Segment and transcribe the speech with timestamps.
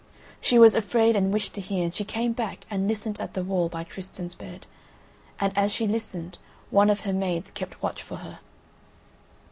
[0.39, 3.43] She was afraid and wished to hear, and she came back and listened at the
[3.43, 4.65] wall by Tristan's bed;
[5.39, 6.39] and as she listened
[6.71, 8.39] one of her maids kept watch for her.